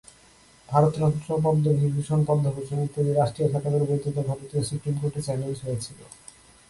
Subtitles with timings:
[0.69, 5.99] ভারতরত্ন, পদ্মবিভূষণ, পদ্মভূষণ ইত্যাদি রাষ্ট্রীয় খেতাবের বৈধতা ভারতের সুপ্রিম কোর্টে চ্যালেঞ্জ হয়েছিল।